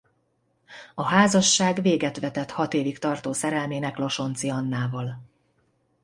A 0.95 1.03
házasság 1.03 1.81
véget 1.81 2.19
vetett 2.19 2.51
hat 2.51 2.73
évig 2.73 2.99
tartó 2.99 3.33
szerelmének 3.33 3.97
Losonczy 3.97 4.49
Annával. 4.49 5.21